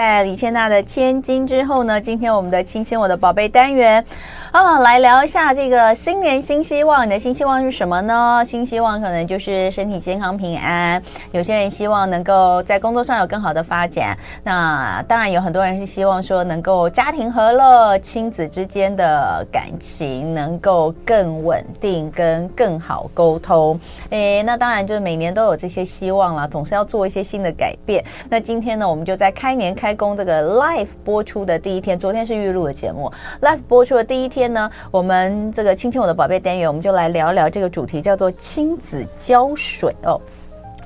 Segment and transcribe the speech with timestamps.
[0.00, 4.02] 在李千娜的千金之后呢，今天我们的亲亲我的宝贝单元
[4.50, 7.04] 啊，来聊一下这个新年新希望。
[7.04, 8.42] 你的新希望是什么呢？
[8.46, 11.02] 新希望可能就是身体健康平安。
[11.32, 14.16] 有些人希望能够在工作上有更好的发展。
[14.42, 23.78] 那当然有很多人是希望说能够家庭和乐，亲子之间的感情能够更稳定，跟更好沟通。
[24.08, 28.02] 诶，那当然就是每年都有这些希望啦，总是要做一些新的改变。
[28.30, 33.12] 那今天呢，我们就在开年开开工这个 live 播出的第一天，昨天是预录的节目。
[33.42, 40.20] live 播出的第一天呢，我们这个亲亲我的宝贝单元，我们就来聊一聊这个主题，叫做亲子胶水哦，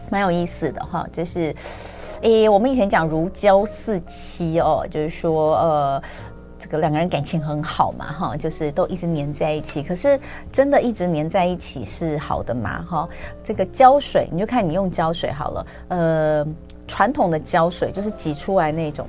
[0.08, 1.06] 蛮有意思的哈。
[1.12, 1.54] 就是，
[2.22, 6.02] 诶，我们以前讲如胶似漆哦，就是说，呃，
[6.58, 9.82] 这个两个人感情很好嘛，哈，就是都一直黏在一起。
[9.82, 10.18] 可是，
[10.50, 12.82] 真的一直黏在一起是好的吗？
[12.88, 13.08] 哈，
[13.44, 16.46] 这个胶水，你就看你用胶水好了，呃。
[16.86, 19.06] 传统的胶水就是挤出来那种。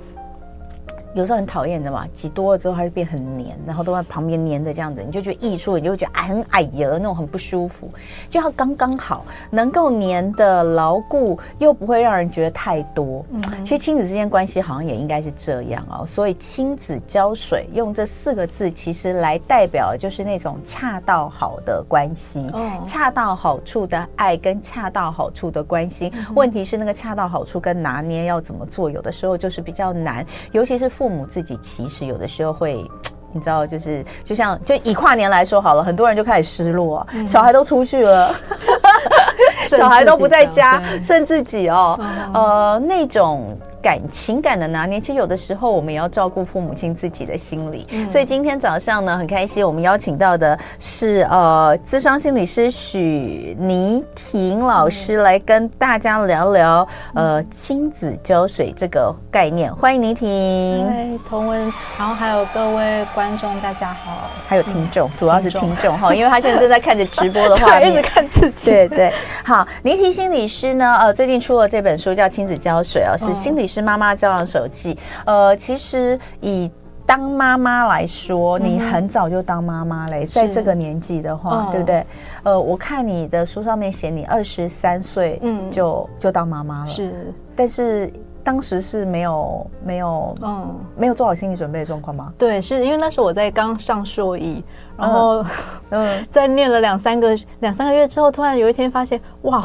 [1.16, 7.90] 有时候很讨厌的嘛，挤多了之后它就变很黏，然后都在旁边黏的这样子，你就觉得溢出，你就会觉得很矮呀那种很不舒服，
[8.30, 13.26] 就要刚刚好，能够黏的牢固，又不会让人觉得太多。
[13.30, 16.06] 嗯，其实亲子之间关系好像也应该是这样哦。
[16.06, 26.12] 所以亲子胶水用这四个字，其实来代表就是那种恰到好的关系，哦，恰到好处的爱跟恰到好处的关系。
[26.36, 31.05] 问题是那个恰到好处跟拿捏要怎么做，有的时候就是比较难，尤其是父。
[31.06, 32.84] 父母自己其实有的时候会，
[33.32, 38.34] 你知道，就是就像就以跨年来说好了，很多人就开始失落，嗯、小孩都出去了，
[39.70, 43.56] 小孩都不在家，剩自己哦，嗯、呃，那种。
[43.86, 47.86] 感情感的拿捏，其实有的时候我们也要照顾父母亲自己的心理。
[47.92, 59.72] 嗯、所以今天早上呢，很开心，我们邀请到的是呃，智商心理师许倪婷老师来跟大家聊聊、嗯、呃亲子浇水这个概念。
[59.76, 68.72] 欢迎倪婷，嗨，彤雯，然后还有各位观众，大家好，还有听众，嗯、主要是听众哈，因为他现在正在看着直播的 画面，一直看自己。
[68.72, 69.14] 对对，
[69.44, 73.75] 好，倪婷心理师呢，呃，最近出了这本书叫《亲子浇水》啊，是心理师。
[73.76, 74.98] 是妈妈教养手记。
[75.26, 76.72] 呃，其实以
[77.06, 82.06] 当妈妈来说，你很早就当妈妈嘞，在这个年纪的话，对不对？
[82.44, 86.88] 呃，我看你的书上面写你二十三岁，嗯，就就当妈妈了。
[86.88, 88.12] 是，但是
[88.44, 92.34] 当时是没有没有嗯没有做好心理准备的状况吗？
[92.38, 94.64] 对，是因为那时候我在刚上硕一，
[94.98, 95.46] 然后
[95.90, 99.64] 嗯， 在念了两三个两三个月之后，突然有一天发现，哇！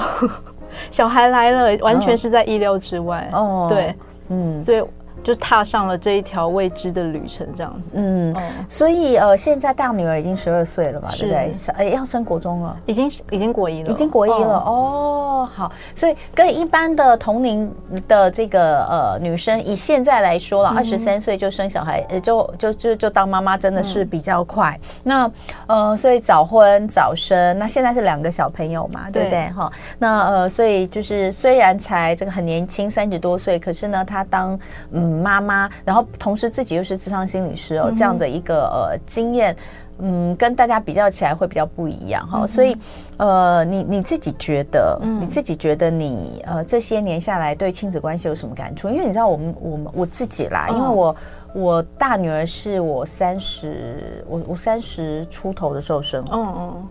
[0.91, 3.29] 小孩来了，完全是在意料之外。
[3.33, 3.95] 哦，对，
[4.29, 4.83] 嗯，所以。
[5.23, 7.93] 就踏上了这一条未知的旅程，这样子。
[7.97, 8.35] 嗯，
[8.69, 11.09] 所以呃，现在大女儿已经十二岁了吧？
[11.13, 11.53] 对不对？
[11.77, 14.59] 哎，要升国中了，已经已经国一了，已经国一了。
[14.67, 17.71] 哦，好，所以跟一般的同龄
[18.09, 24.79] 的这个呃女生，以现在来说了，二十三岁就生小孩，呃，就就就就当妈妈，真的是比较快。
[25.03, 25.31] 那
[25.67, 29.49] 呃，所以早婚早生，那现在是两个小朋友嘛，对不对？
[29.51, 34.59] 哈，那呃，所以就是虽然才这个很年轻，三十多岁，可是呢，她当
[34.93, 35.10] 嗯。
[35.11, 39.57] 妈妈，然后同时自己又是智商心理师哦，这样的一个呃经验，
[39.99, 42.47] 嗯，跟大家比较起来会比较不一样哈。
[42.47, 42.77] 所以
[43.17, 48.89] 呃，你你自己觉得，你自己觉得你呃这些年下来对亲子关系有什么感触？
[48.89, 51.17] 因为你知道，我们我们我自己啦，因为我
[51.53, 56.89] 我大女儿是我三十我我三十出头的时候生，嗯嗯，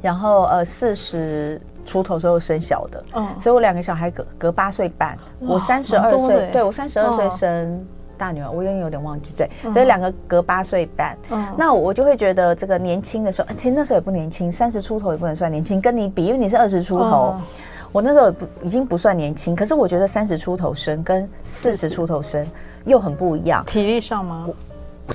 [0.00, 1.60] 然后呃四十。
[1.84, 7.86] 出头时候生小的，嗯，所以我两个小孩隔隔八岁半，我三十二岁，对我三十二岁生
[8.16, 17.34] 大女儿，我有点有点忘记，对，所以两个隔八岁半，嗯，那我就会觉得这个年轻的时候，其实那时候也不年轻，三十出头也不能算年轻，跟你比，因为你是二十出头，
[17.92, 22.46] 我那时候不已经不算年轻，可是我觉得三十出头生跟四十出头生
[22.84, 24.48] 又很不一样，体力上吗？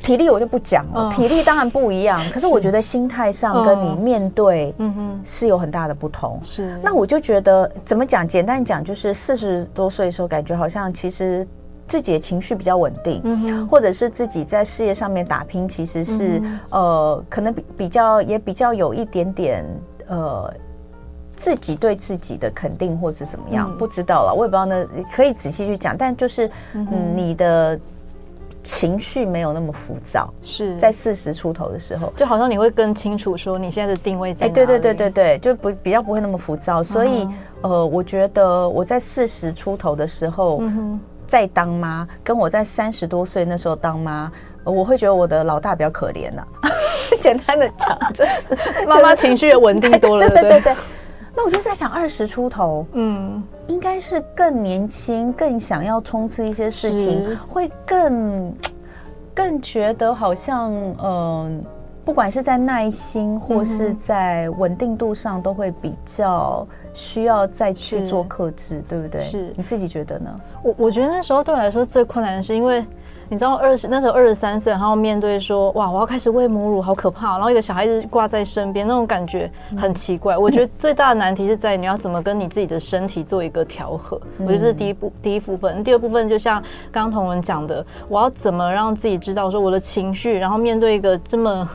[0.04, 6.40] 体力我就不讲了，体力当然不一样，可是我觉得心态上跟你面对，嗯哼，是有很大的不同。
[6.44, 8.28] 是，那我就觉得怎么讲？
[8.28, 11.46] 简单讲就是四十多岁的时候，感觉好像其实
[11.88, 19.66] 自己的情绪比较稳定，嗯哼，或者是自己在事业上面打拼，其实是呃，可能比比较也比较有一点点
[20.08, 20.54] 呃，
[21.36, 24.86] 自己对自己的肯定或者怎么样，不知道了，我也不知道呢，
[25.16, 27.80] 可以仔细去讲，但就是嗯，你的。
[28.70, 34.54] 情绪没有那么浮躁，是在四十出头的时候，就好像你会更清楚说你现在的定位在哪里。
[34.54, 36.84] 对对对对对，就不比较不会那么浮躁。
[36.84, 37.28] 所以
[37.62, 40.62] 呃，我觉得我在四十出头的时候
[41.26, 44.32] 再当妈，跟我在三十多岁那时候当妈，
[44.64, 46.46] 我会觉得我的老大比较可怜呐。
[47.20, 50.30] 简单的讲，就是妈妈情绪也稳定 多了。
[50.30, 50.76] 对对对对。
[51.40, 58.54] 那我就在想，二十出头，嗯，应该是更年轻，更想要冲刺一些事情，会更
[59.34, 61.52] 更觉得好像，嗯、呃，
[62.04, 69.24] 不管是在耐心或是在稳定度上，都会比较需要再去做克制，对不对？
[69.30, 70.42] 是，你自己觉得呢？
[70.62, 72.86] 我我觉得那时候对我来说最困难的是因为。
[73.32, 77.34] 你知道二十那时候二十三岁，然后面对说哇，我要开始喂母乳，好可怕！
[77.34, 80.36] 然后一个小孩子挂在身边，那种感觉很奇怪。
[80.36, 84.20] 我觉得最大的难题是在你要怎么跟你自己的身体做一个调和。
[84.40, 85.84] 我觉得这是第一步，第一部分。
[85.84, 86.60] 第二部分就像
[86.92, 91.70] 刚刚同文讲的，我要怎么让自己知道说我的情绪，然后面对一个这么。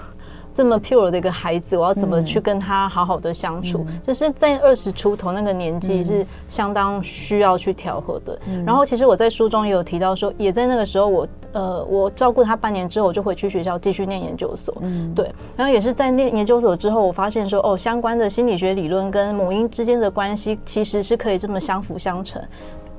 [0.55, 3.79] 这么 pure 的一个孩子，我要怎么去跟他好好的相处？
[4.05, 8.39] 就、嗯、是在二十出头那个年纪，是相当需要去调和的。
[8.47, 14.77] 嗯、然后，其实我在书中也有提到说，也在那个时候我，我呃，我照顾他半年之后，我就回去学校继续念研究所。
[14.81, 15.31] 嗯，对。
[15.56, 22.41] 然后也是在念研究所之后，我发现说，哦，相关的心理学理论跟母婴之间的关系，其实是可以这么相辅相成。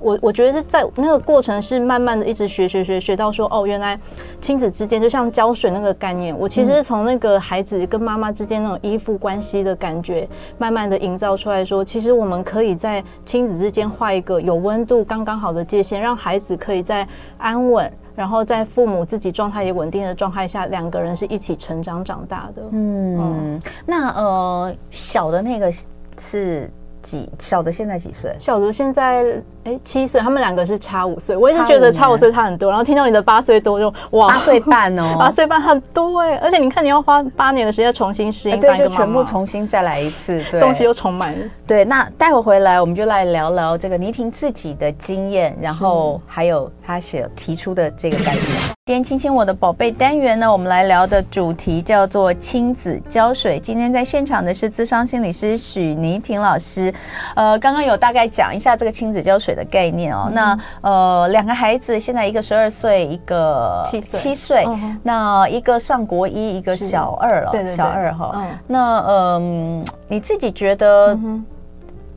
[0.06, 4.00] 我我觉得是在那个过程是慢慢的一直学学学学到说哦，原来
[4.40, 10.30] 亲子之间就像胶水那个概念，我其实是从那个孩子跟妈妈之间那种依附关系的感觉，
[10.60, 17.08] 慢慢的营造出来说，其实我们可以在亲子之间画一个有温度刚刚好的界限，让孩子可以在
[17.40, 22.62] 安稳，然后在父母自己状态也稳定的状态下，两个人是一起成长长大的。
[22.74, 25.72] 嗯，嗯那呃小的那个
[26.20, 26.70] 是。
[27.06, 28.36] 几小的现在几岁？
[28.40, 29.24] 小的现在
[29.64, 31.38] 哎七岁，他们两个是差五岁。
[31.38, 41.38] 我一直觉得差五岁差很多，然后听到你的八岁多就哇，八岁半哦， 八岁半很多哎，而且你看你要花八年的时间重新适应，对，就全部重新再来一次，对，东西又重买了。
[41.68, 48.44] 对，那待会回来我们就来聊聊这个倪婷自己的经验，然后还有他写提出的这个概念。
[48.86, 53.60] 今天亲亲我的宝贝单元呢，我们来聊的主题叫做亲子胶水。
[53.60, 56.94] 今天在现场的是资商心理师许妮婷老师。
[57.36, 60.26] 呃，刚刚有大概讲一下这个亲子胶水的概念哦。
[60.28, 64.66] 嗯、那呃，两个孩子现在一个十二岁，一个七岁，七岁。
[64.68, 68.34] 嗯、那一个上国一，一个小二了，对对对小二哈。
[68.36, 71.18] 嗯、那嗯、呃，你自己觉得？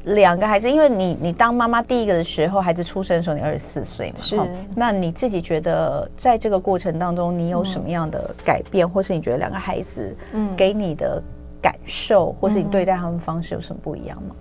[0.09, 4.41] 嗯两个孩子，因为你你当妈妈第一个的时候，孩子出生的时候你二十四岁嘛，是。
[4.75, 10.17] 那你自己觉得在这个过程当中，你有什么样的改变，嗯、或是你觉得两个孩子
[10.57, 11.23] 给你的
[11.61, 14.35] 感受，嗯、或是你对待他们方式有什么不一样吗？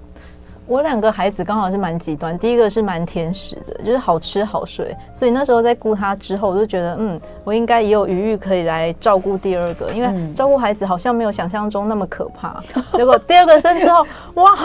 [0.68, 12.62] 我两个孩子刚好是蛮极端，第一个是蛮天使的，就是好吃好睡，所以那时候在顾他之后，我就觉得，嗯，我应该也有余裕可以来照顾第二个，因为照顾孩子好像没有想象中那么可怕。
[12.75, 14.06] 嗯、结果第二个生之后，
[14.36, 14.58] 哇，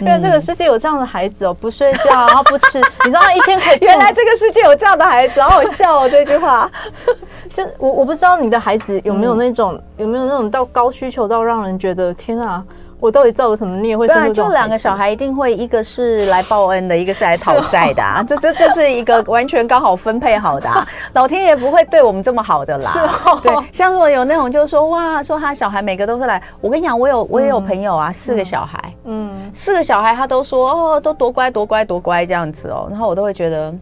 [0.00, 6.68] 原来这个世界有这样的孩子哦，不睡觉，然后不吃，你知道一天可以， 原来这个世界有这样的孩子，好好笑哦，这句话。
[7.52, 12.64] 就我我不知道你的孩子有没有那种、嗯、有没有那种到高需求到让人觉得天啊。
[13.04, 14.44] 我到底造了什么孽会生出这种？
[14.46, 18.24] 对，就两个小孩一定会，一个是来报恩的，一个是来讨债的啊！
[18.26, 20.88] 这这这是一个完全刚好分配好的啊！
[21.12, 22.90] 老天爷不会对我们这么好的啦。
[22.90, 23.38] 是哦。
[23.42, 33.74] 对，像如果有那种就是说哇，说他小孩每个都是来，我跟你讲，我有我也有朋友啊，四个小孩，嗯，四个小孩他都说哦，都多乖多乖多乖这样子哦，然后我都会觉得。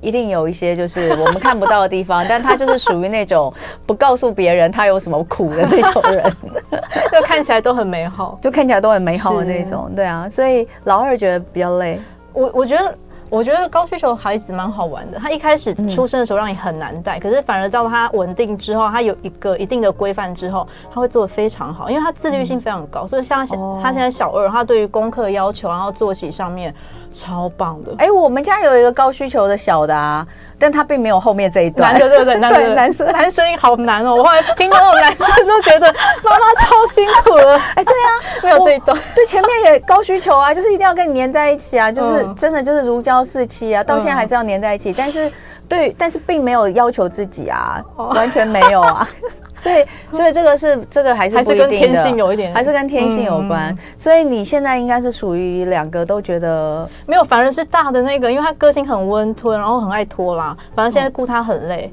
[0.00, 3.52] 一定有一些就是我们看不到的地方， 但他就是属于那种
[3.86, 6.32] 不告诉别人他有什么苦的那种人，
[7.12, 11.98] 就看起来都很美好，就看起来都很美好的那种，对啊，所以老二觉得比较累，
[12.32, 12.94] 我我觉得。
[13.30, 15.18] 我觉得高需求孩子蛮好玩的。
[15.18, 23.02] 他一开始出生的时候让你很难带，嗯、可是反而到他稳定之后，他有一个一定的规范之后，他会做的非常好，因为他自律性非常高。
[23.02, 26.74] 嗯、所以像他，他现在小二，他对于功课要求，然后作息上面
[27.12, 27.94] 超棒的。
[27.98, 30.26] 哎，我们家有一个高需求的小的啊。
[30.58, 32.36] 但他并没有后面这一段，男的对不对？
[32.36, 34.14] 男的男生男生好难哦！
[34.16, 35.86] 我后来听到那种男生都觉得
[36.24, 37.56] 妈妈超辛苦了。
[37.76, 38.10] 哎，对啊，
[38.42, 38.98] 没有这一段。
[39.14, 44.92] 对，前面也高需求啊，就是一定要跟你黏在一起啊，就是真的就是如胶似漆啊，到现在还是要黏在一起。
[44.96, 45.30] 但是
[45.68, 49.08] 对，但是并没有要求自己啊，完全没有啊。
[49.54, 53.72] 所以，所以这个是这个还是还是跟天性有一点，还是跟天性有关。
[53.72, 61.92] 嗯、所以你现在应该是属于两个都觉得没有，反而是大的那个，因为他个性很温吞，然后很爱拖拉，反正现在顾他很累。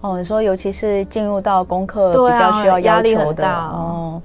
[0.00, 4.22] 哦，你说尤其是进入到功课比较需要要求的，啊、哦。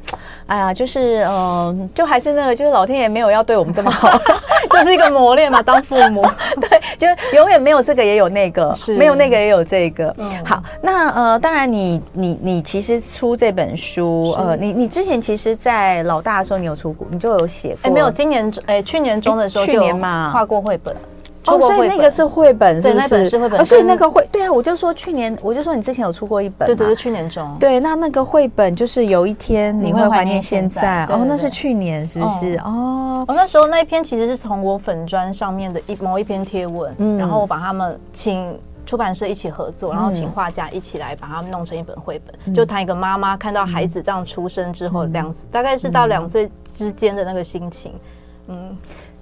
[0.49, 4.09] 哎呀，就是嗯、呃，就还是那个，就是老天爷没有要对我们这么好，
[4.71, 5.61] 就是一个磨练嘛。
[5.61, 6.25] 当父母，
[6.59, 10.13] 对，就永远没有这个也有那个，没有那个也有这个。
[10.17, 17.77] 嗯、好，那呃，当然你你你其实出这本书，呃，你你之前其实，在老大的时候你有出过，你就有写过。
[17.83, 20.95] 哎，没有，今年哎，去年中的时候就，去年嘛画过绘本。
[21.49, 23.63] 哦，所以那个是绘本，对，那本是绘本。
[23.65, 27.55] 所以那个绘，对啊，我就说去年，我就说你之前有出过一本，对对对，去年中。
[27.59, 32.57] 对，那那个绘本就是有一天你会怀念现在，哦，那是去年是不是？
[32.65, 38.57] 哦，我那时候那一篇其实是从我粉砖上面的一某一篇贴文，嗯然后我把他们请。
[38.85, 47.93] 出版社一起合作，然后请画家一起来把它弄成一本绘本，嗯、就谈一个妈妈看到孩子这样出生之后，两、嗯、大概是到两岁之间的那个心情。
[48.47, 48.75] 嗯，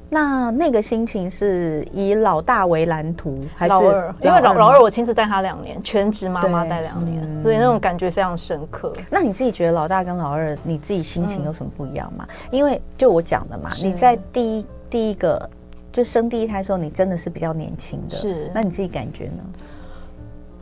[0.09, 4.15] 那那个心情是以老大为蓝图，还是老二？
[4.21, 8.93] 因为老老二我亲自带他两年，全职妈妈带两年，嗯、所以那种感觉非常深刻。
[9.09, 12.27] 那你自己觉得老大跟老二，你自己心情有什么不一样吗？
[12.29, 15.49] 嗯、因为就我讲的嘛，你在第一第一个。
[15.89, 18.51] 就生第一胎的时候，你真的是比较年轻的，是。
[18.53, 19.43] 那你自己感觉呢？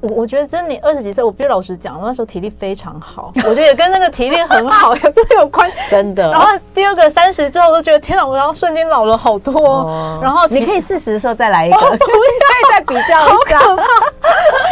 [0.02, 6.32] 我我觉得真的，你二十几岁，我必须老实讲，我那时候体力非常好，我觉得也跟那个体力很好有真的有关，真的。
[6.32, 9.54] 然后第二个三十之后，都觉得天哪，我然后瞬间老了好多。
[9.56, 13.60] 哦、然后你可以四十的时候再来一个，可以再比较一下。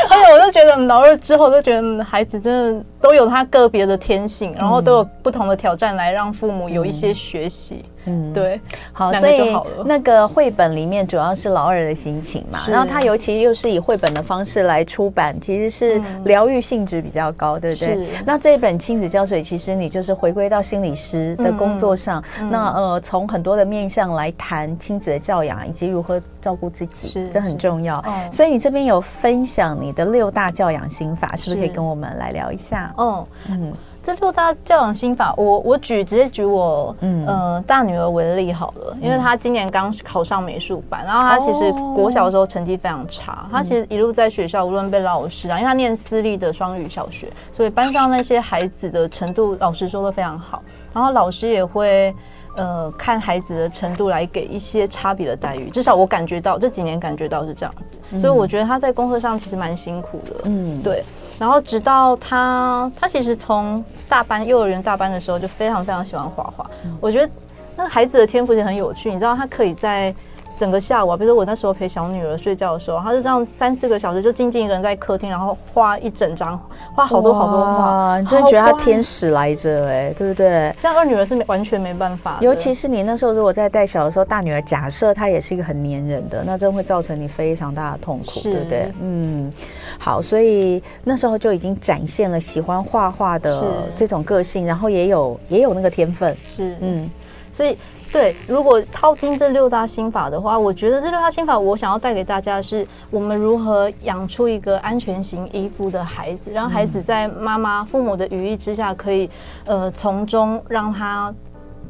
[0.10, 7.84] 而且我就觉得老二之后，就觉得孩子真的都有他个别的天性，然后都有不同的挑战来让父母有一些学习。
[7.84, 8.60] 嗯嗯，对，
[8.92, 18.08] 好，所以那个绘本里面主要是老二的心情嘛，然后他尤其又是以绘本的方式来出版，其实是疗愈性质比较高，对不对？
[18.26, 28.04] 那这一本亲子教水，其实你就是回归到心理师的工作上，那呃，从很多的面向来谈亲子的教养以及如何照顾自己，这很重要。
[28.32, 32.94] 所以你这边有分享你的六大教养心法，是不是可以跟我们来聊一下？
[32.98, 33.72] 哦，嗯。
[34.04, 50.62] 这六大教养心法，我我举直接举我嗯、呃、大女儿为例好了，因为她今年刚考上美术班，然后她其实国小的时候成绩非常差，她其实一路在学校无论被老师啊，因为她念私立的双语小学，所以班上那些孩子的程度老师说的非常好，
[50.94, 52.14] 然后老师也会
[52.58, 61.06] 呃看孩子的程度来给一些差别的待遇，至少我感觉到这几年感觉到是这样子，所以我觉得她在功课上其实蛮辛苦的，嗯，对。
[61.40, 66.70] 然后直到他，他其实从大班幼儿园大班的时候就非常非常喜欢画画。
[67.02, 67.32] 我觉得
[67.76, 70.14] 那个孩子的天赋也很有趣，你知道他可以在。
[70.58, 76.60] 整个下午啊，比如说我那时候陪小女儿睡觉的时候，她就这样三四个小时就静静一个人在客厅，然后画一整张，
[76.96, 78.20] 画好多好多画。
[78.20, 80.74] 你真的觉得她天使来着哎，对不对？
[80.80, 88.92] 像二女儿是没完全没办法，尤其是你那时候如果在带小的时候，大女儿假设她也是一个很粘人的，那真会造成你非常大的痛苦，对不对？
[89.02, 89.52] 嗯，
[89.98, 97.10] 好，所以那时候就已经展现了喜欢画画的这种个性，然后也有也有那个天分，是嗯，
[97.52, 97.78] 所以。
[98.14, 109.28] 对，如果套进这六大心法的话，我觉得这六大心法，我想要带给大家的是，我们如何养出一个安全型依附的孩子，让孩子在妈妈、父母的羽翼之下，可以
[109.66, 111.34] 呃从中让他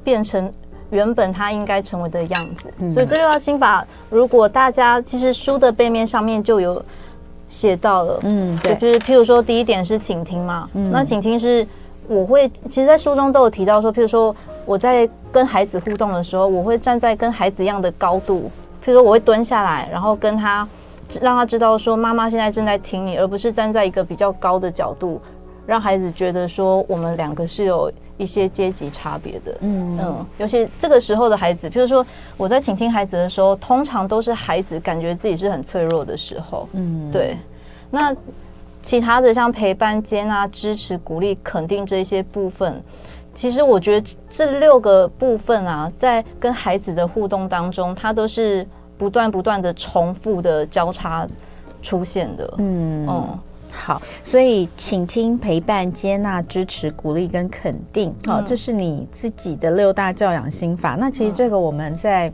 [0.01, 0.49] 变成
[0.91, 2.73] 原本他应该成为的样子。
[2.93, 6.81] 所以这六大心法，如果大家其实书的背面上面就有
[7.49, 11.67] 写到了，嗯，对，就是譬如说第一点是倾听嘛，嗯那倾听是。
[12.09, 14.35] 我会，其实，在书中都有提到说，譬如说
[14.65, 18.51] 我在跟孩子互动的时候，我会站在跟孩子一样的高度，
[18.83, 20.67] 譬如说我会蹲下来，然后跟他，
[21.21, 25.21] 让他知道说妈妈现在正在听你，而不是站在一个比较高的角度，
[25.65, 29.57] 让孩子觉得说我们两个是有一些阶级差别的。
[29.61, 32.05] 嗯嗯，尤其这个时候的孩子，譬如说
[32.37, 36.67] 我在倾听孩子的时候，通常都是孩子感觉自己是很脆弱的时候。
[36.73, 37.37] 嗯，对，
[37.89, 38.15] 那。
[38.85, 42.83] 其他的像陪伴、接纳、支持、鼓励、肯定这些部分，
[43.33, 48.65] 其实我觉得这六个部分啊，在跟孩子的互动当中，它都是
[48.97, 51.27] 不断不断的重复的交叉
[51.81, 52.53] 出现的。
[52.57, 53.39] 嗯嗯，
[53.71, 60.95] 好，所以请听、陪伴、接纳、支持、鼓励跟肯定，好，这是你自己的六大教养心法。
[60.99, 62.31] 那其实这个我们在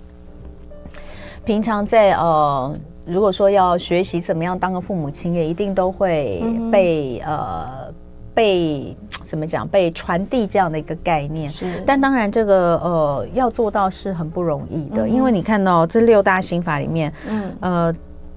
[1.45, 2.75] 平常在呃。
[3.05, 7.93] 如果说要学习怎么样当个父母亲，也一定都会被、嗯、呃
[8.35, 8.95] 被
[9.29, 11.47] 怎么讲被传递这样的一个概念。
[11.47, 17.55] 是，但当然这个呃要做到是很不容易的，嗯、因为你看到这六大刑法里面，嗯。
[17.61, 17.95] 呃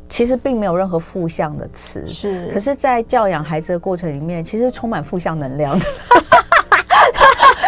[0.09, 5.87] 其实并没有任何负向的词，是，可是，在教养孩子的过程里面，其实充满负向能量的。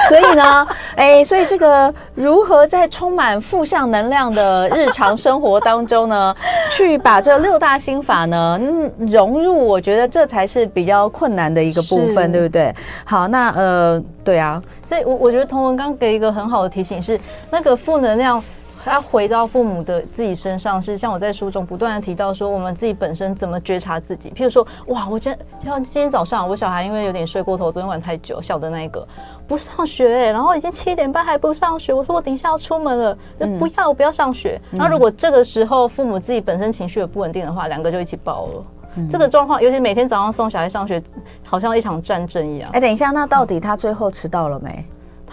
[0.08, 6.34] 所以呢，哎，所以这个如何在充满负向能量的日常生活当中呢，
[6.70, 12.74] 去把这六大心法呢，嗯，融入，我觉得这才是比较困难的一个部分，对不对？
[13.04, 17.18] 好，那呃，对啊，所以我我觉得童文刚给一个很好的提醒是，
[17.50, 18.42] 那个负能量。
[18.84, 24.30] 他回到父母的自己身上，是像我在书中不断的提到说，我们自己本身怎么觉察自己。
[24.30, 29.06] 譬如说，哇，我今天像今天早上，我小孩因为有点睡过头，昨天玩太久，小的那一个
[29.48, 34.60] 不上学，欸，然后已经七点半还不上学，我说我等一下要出门了，嗯、不要，我不要上学。
[34.70, 38.64] 然后如果这个时候父母自己本身情绪也不稳定的话，两个就一起爆了。
[38.96, 41.02] 嗯、这个状况，尤其每天早上送小孩上学，
[41.48, 42.70] 好像一场战争一样。
[42.74, 44.84] 哎，等一下，那到底他最后迟到了没？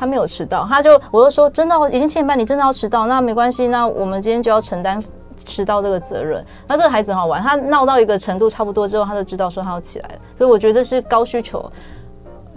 [0.02, 5.00] 他没有迟到，他就我就说真的，已经七点半，你真的要迟到，那没关系，那我们今天就要承担
[5.46, 6.44] 迟到这个责任。
[6.68, 11.72] 那这个孩子很好玩，他闹到一个程度差不多之后，他就知道说他要起来了，所以我觉得这是高需求。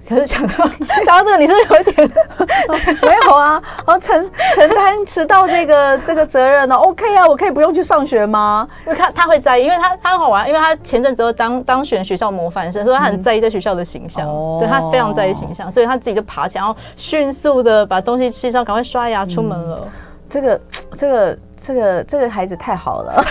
[0.08, 0.68] 可是讲到
[1.06, 2.10] 讲到这个，你是不是有一点
[3.02, 3.62] 没有啊？
[3.86, 8.68] 哦，承承担迟到这个这个责任呢？OK 啊，我可以不用去上学吗？
[8.96, 19.80] 他他会在意，因为他他很好玩，因为他前阵子当当选学校模范生，所以他很在意在学校的形象，嗯、对他非常在意形象，所以他自己就爬起来，然后迅速的把东西吃上，赶快刷牙出门了。
[19.84, 19.90] 嗯、
[20.28, 20.60] 这个
[20.96, 21.38] 这个。
[21.66, 23.24] 这个这个孩子太好了，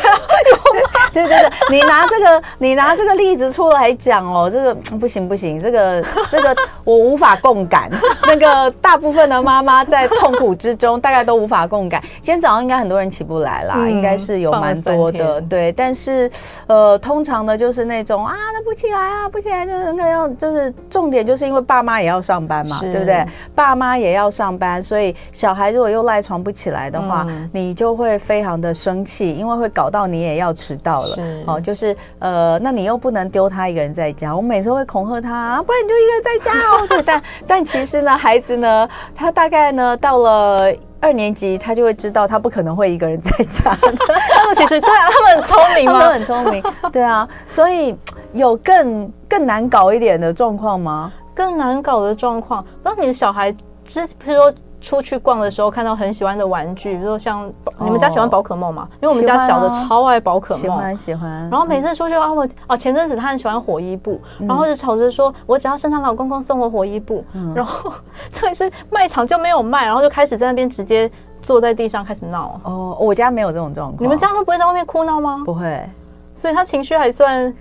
[1.13, 7.92] 对对对，你拿这个你拿这个例子出来讲哦，这个不行不行，这个这个我无法共感。
[8.25, 12.02] 那个大部分的妈妈在痛苦之中，大概都无法共感。
[12.16, 15.72] 今天早上应该很多人起不来啦，嗯、应该是有蛮多的，对。
[15.74, 16.30] 但是
[16.66, 23.24] 呃，通常呢就是那种啊，那不起来啊，不起来就是应该要就是重点就是因为爸妈也要上班嘛，对不对？
[23.54, 28.18] 爸妈也要上班，所以小孩如果又赖床不起来的话，嗯、你就会。
[28.24, 31.15] 非常的生气，因为会搞到你也要迟到了。
[31.15, 34.36] 是哦，就是呃，那你又不能丢他一个人在家。
[34.36, 36.88] 我每次会恐吓他，啊，不然你就一个人在家哦。
[36.89, 43.94] 对，但但其实呢，孩子呢，他大概呢到了二年级，他就会知道他不可能会一个人在家的。
[44.34, 46.00] 他们其实对啊，他们很聪明吗？
[46.00, 46.63] 他们很聪明。
[46.92, 47.96] 对啊，所以
[48.32, 51.12] 有更更难搞一点的状况吗？
[51.36, 53.51] 更难搞的状况，那你的小孩，
[53.86, 54.53] 之譬如说。
[54.84, 57.50] 出去逛的时候看到很喜欢的玩具，比如说像
[57.80, 58.88] 你们家喜欢宝可梦吗？
[59.02, 61.50] 因为我们家小的超爱宝可梦，喜欢喜欢。
[61.50, 67.24] 然后每次出去啊，我哦前阵子他很喜欢火衣布，然后就吵着说，我只要圣诞老公公送我火衣布。
[67.56, 67.94] 然后
[68.30, 71.10] 这里是卖场就没有卖，然后就开始在那边直接
[71.42, 72.60] 坐在地上开始闹。
[72.63, 74.04] 哦，我家没有这种状况。
[74.04, 75.42] 你们家都不会在外面哭闹吗？
[75.46, 75.90] 不会，
[76.36, 77.54] 所以他情绪还算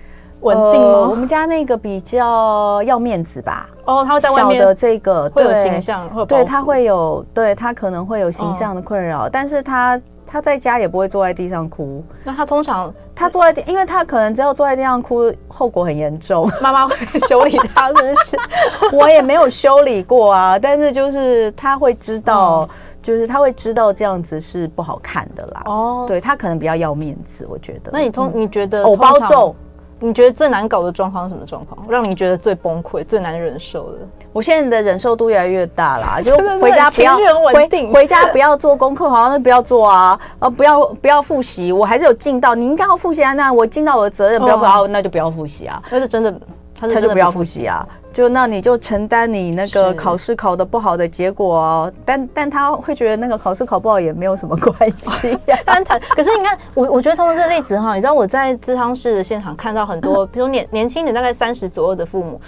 [0.43, 1.07] 稳定吗？
[1.09, 3.67] 我们家那个比较要面子吧。
[3.85, 12.03] 哦，他会在外面小的这个会有形象，对，他会有，对他可能会有形象的困扰，但是他他在家也不会坐在地上哭。
[12.23, 16.95] 那他通常他坐在地，因为他可能只要坐在地上哭，后果很严重， 妈妈会
[17.27, 18.37] 修理他，是不是？
[18.95, 22.67] 我也没有修理过啊，但是就是他会知道，
[23.01, 25.61] 就是他会知道这样子是不好看的啦。
[25.65, 27.91] 哦，对他可能比较要面子，我觉得。
[27.91, 29.53] 那你通你觉得偶包重？
[29.99, 31.85] 你觉得最难搞的状况是什么状况？
[31.89, 33.99] 让你觉得最崩溃、最难忍受的？
[34.33, 42.53] 我现在的忍受度越来越大啦，就 回家不要回回家不要做功课，好像是不要做啊，呃，不要不要复习，我还是有尽到。
[42.55, 45.81] 你应该要复习啊，那我尽到我的责任，不要不要，那就不要复习啊。
[45.89, 46.33] 那是真的，
[46.79, 47.87] 他就不要复习啊。
[48.13, 55.57] 就那你就承担你那个考试考得不好的结果哦，但但他会觉得那个考试考不好也没有什么关系呀。
[55.65, 62.39] 但他可是你看我我觉得通过这个例子哈，你知道我在咨商室的现场看到很多， 比如年年轻人大概三十左右的父母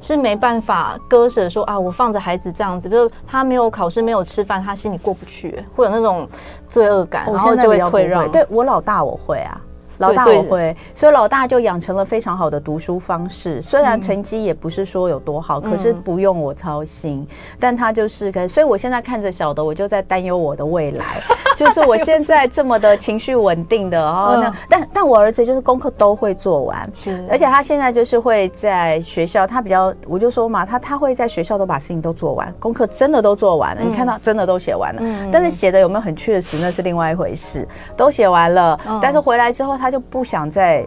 [0.00, 6.28] 是没办法割舍说啊，我放着孩子这样子，比如他没有考试没有吃饭，他心里过不去，会有那种
[6.68, 8.30] 罪恶感，然后就会退让。
[8.30, 9.60] 对我老大我会啊。
[9.98, 13.60] 老大我会，所以老大就养成了非常好的读书方式。
[13.60, 17.26] 虽然成绩也不是说有多好，可是不用我操心。
[17.58, 21.04] 但他就是，所以我现在看着小的，我就在担忧我的未来。
[21.56, 33.82] 就是我现在这么的情绪稳定的，然后那但但我儿子就是功课都会做完，是，而且他现在就是会在学校，他比较，我就说嘛，他他会在学校都把事情都做完，功课真的都做完了。
[33.82, 37.66] 你看到真的都写完了，但是写的有没有很确实，那是另外一回事。
[37.96, 39.87] 都写完了，但是回来之后他。
[39.88, 40.86] 他就不想再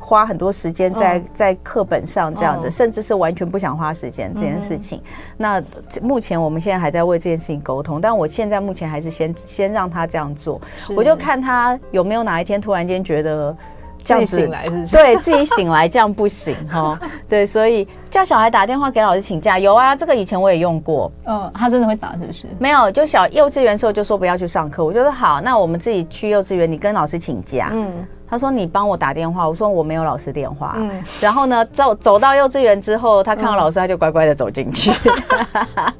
[0.00, 5.02] 花很多时间在在课本上这样子，甚至是完全不想花时间这件事情。
[5.36, 5.60] 那
[6.00, 10.60] 目前我们现在还在为这件事情沟通，但我现在目前还是先先让他这样做，
[10.96, 13.56] 我就看他有没有哪一天突然间觉得
[14.04, 16.98] 这样子醒来， 对自己醒来这样不行哈。
[17.28, 21.10] 对，所以叫小孩打电话给老师请假，有啊，这个以前我也用过。
[21.26, 22.46] 嗯，他真的会打是不是？
[22.58, 27.70] 没有，就小幼稚园时候就说不要去上课，我就说好，那我们自己去幼稚园，你跟老师请假。
[27.72, 28.06] 嗯。
[28.32, 34.90] 他说：“你帮我打电话。”我说：“我没有老师电话。”嗯，然后呢，走走到幼稚园之后，他看到老师，他就乖乖的走进去。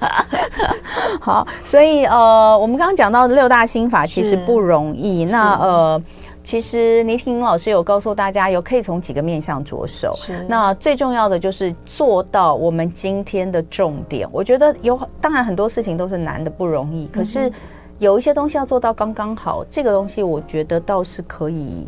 [1.21, 5.27] 好，所以呃，我们刚刚讲到的六大心法其实不容易。
[5.27, 6.03] 那呃，
[6.45, 10.19] 其实倪婷老师有告诉大家，有可以从几个面向着手。
[10.49, 14.29] 那最重要的就是做到我们今天的重点。
[14.33, 17.53] 我觉得有，当然很多事情都是难的不容易，可是。
[17.99, 21.87] 有一些东西要做到刚刚好，这个东西我觉得倒是可以。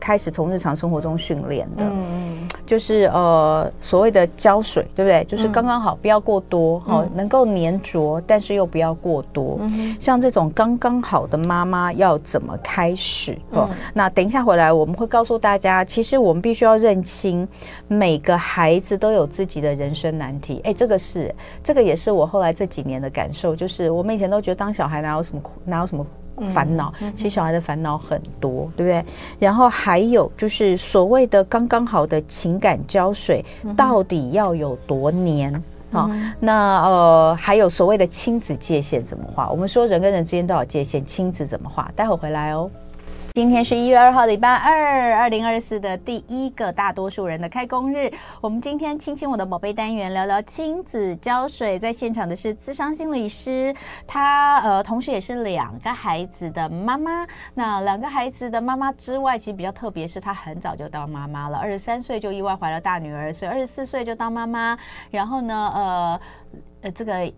[0.00, 5.24] 开始从日常生活中训练的，嗯，就是呃所谓的浇水，对不对？
[5.24, 9.58] 就是刚刚好，不要过多，好、嗯、能够粘着，但是又不要过多。
[9.60, 13.32] 嗯、像这种刚刚好的妈妈要怎么开始？
[13.50, 17.46] 哦、嗯，那等一下回来我们会告诉大家，其实我们必须要认清
[17.88, 20.60] 每个孩子都有自己的人生难题。
[20.64, 26.04] 哎，这个是，这个也是我后来这几年的感受，就是我们以前都觉得当小孩哪有什么苦，哪有什么。
[26.52, 29.04] 烦恼，其实小孩的烦恼很多，对不对？
[29.38, 33.44] 然后还有就是所谓的刚刚好的情感胶水，
[33.76, 35.62] 到底要有多黏？
[35.92, 39.48] 好，那呃，还有所谓的亲子界限怎么画？
[39.48, 41.88] 我们说人跟人之间都有界限，亲子怎么画？
[41.94, 42.68] 待会回来哦。
[43.34, 48.08] 今天是一月二号，礼拜二，二零二四的第一个大多数人的开工日。
[48.40, 51.76] 我们今天亲亲我的宝贝单元，聊聊亲子浇水。
[51.76, 53.74] 在现场的是咨商心理师，
[54.06, 57.26] 她呃，同时也是两个孩子的妈妈。
[57.54, 64.78] 那两个孩子的妈妈之外，其实比较特别是她很早就当妈妈了，二十三岁就意外怀了大女儿，所以二十四岁就当妈妈。
[65.10, 66.20] 然后呢，呃
[66.82, 67.32] 呃，这个。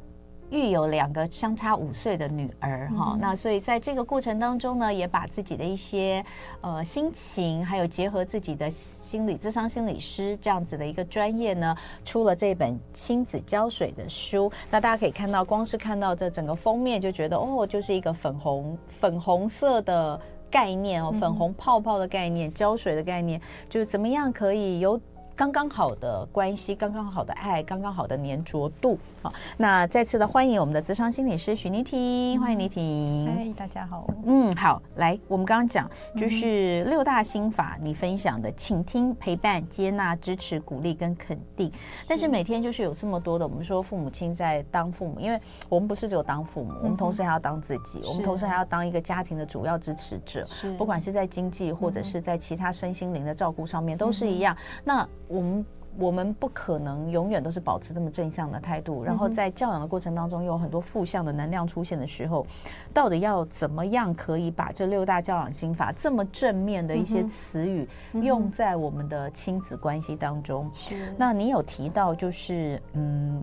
[0.51, 6.25] 育有两个相差五岁的女儿哈、嗯，那所以在这个过程当中呢，也把自己的一些
[6.61, 14.51] 呃心情，还有结合自己的心理智商心理师这样子的一个专业呢，出了这本亲子浇水的书。
[14.71, 25.01] 那大家可以看到，光是看到这整个封面就觉得哦，就是一个粉红粉红色的概念哦，粉红泡泡的概念，浇水的概念，就是怎么样可以有。
[25.37, 28.99] 刚刚好的关系，刚刚好的爱，刚刚好的粘着度。
[29.21, 33.27] 好，那再次的欢迎我们的咨商心理师许妮婷，欢迎妮婷。
[33.27, 34.09] 嗨，大家好。
[34.25, 41.71] 嗯，好，来，我们刚刚讲就是六大心法，你分享的倾听、陪伴、接纳、支持、鼓励跟肯定。
[42.09, 54.57] 但是每天就是有这么多的，我们说父母亲在当父母，因为我们不是只有当父母，我们同时还要当自己，我们同时还要当一个家庭的主要支持者，不管是在经济或者是在其他身心灵的照顾上面，都是一样。
[54.83, 55.67] 那我们
[55.99, 62.47] 我们不可能永远都是保持这么正向的态度，然后在教养的过程当中有很多负向的能量出现的时候，
[62.93, 70.71] 到底要怎么样可以把这六大教养心法这么正面的一些词语用在我们的亲子关系当中？
[71.17, 73.43] 那你有提到就是嗯，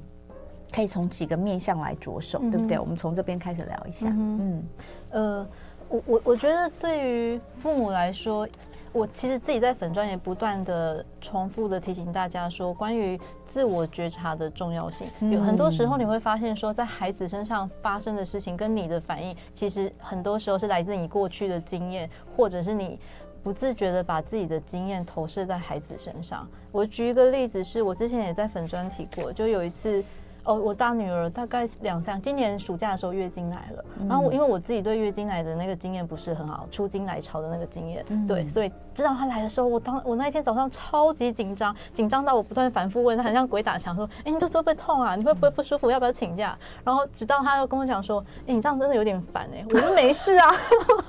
[0.71, 2.77] 可以从几个面向来着手，对不对？
[2.77, 4.07] 我们从这边开始聊一下。
[4.09, 4.63] 嗯，
[5.09, 5.47] 呃，
[5.93, 8.47] 我我我觉得对于父母来说。
[8.91, 15.07] 我其实自己在粉专也不断的重复的提醒大家说，关于自我觉察的重要性。
[15.31, 22.99] 有很多时候你会发现说，在孩子身上发生的事情跟你的反应，其实很多时候是来自你过去的经验，或者是你
[23.41, 26.47] 不自觉的把自己的经验投射在孩子身上。
[26.71, 30.03] 我举一个例子，是我之前也在粉专提过，就有一次。
[30.43, 45.15] 哦，我大女儿大概两三，今年暑假的时候月经来了，然后我因为我自己对月经来的那个经验不是很好，出经来潮的那个经验，对，所以知道她来的时候，我当我那一天早上超级紧张，紧张到我不断反复问她，很像鬼打墙，说，哎，你这时候会不会痛啊？
[45.15, 45.89] 你会不会不舒服？
[45.89, 46.57] 要不要请假？
[46.83, 50.51] 然后直到她又跟我讲说，哎，你这样真的有点烦哎，我说没事啊，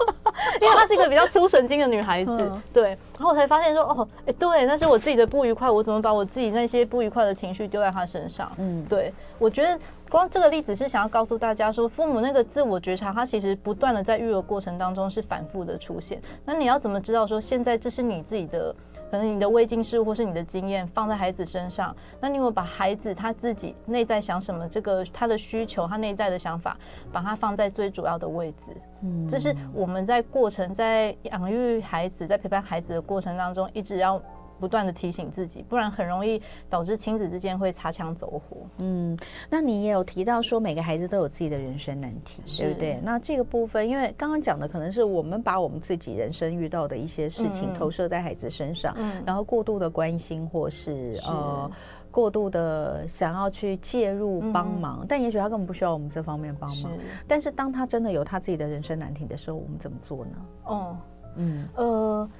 [0.62, 8.50] 因为她是一个比较粗神经的女孩子，对，然后我才发现说，哦，哎，对，那是我自己的不愉快，我怎么把我自己那些不愉快的情绪丢在他身上？
[8.58, 9.12] 嗯，对。
[9.38, 9.78] 我觉得
[10.10, 16.20] 光这个例子是想要告诉大家说，父母那个自我觉察，他其实不断的在育儿过程当中是反复的出现。
[16.44, 18.74] 那你要怎么知道说，现在这是你自己的，
[19.10, 21.94] 可能你的未经事物或是你的经验放在孩子身上？
[22.20, 26.76] 那你有把孩子他自己内在想什么，这个他的需求，他内在的想法，
[27.12, 28.72] 把它放在最主要的位置？
[29.02, 34.20] 嗯，这是我们在过程在养育孩子，在陪伴孩子的过程当中，一直要。
[34.58, 36.40] 不断的提醒自己，不然很容易
[36.70, 38.56] 导致亲子之间会擦枪走火。
[38.78, 39.18] 嗯，
[39.50, 42.98] 那你也有提到说，每个孩子都有自己的人生难题，对不对？
[43.02, 51.70] 那这个部分，因为刚刚讲的可能是我们把我们自己人生遇到的一些事情投射在孩子身上，嗯，然后过度的关心，或是，是呃
[52.10, 56.92] 过度的想要去介入帮忙，嗯，但也许他根本不需要我们这方面帮忙。
[57.26, 60.32] 但是当他真的有他自己的人生难题的时候，我们怎么做呢？
[60.64, 60.96] 哦，
[61.36, 62.30] 嗯，呃，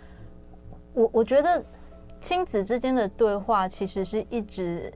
[0.94, 1.64] 我我觉得。
[2.24, 4.90] 亲子之间的对话其实是一直，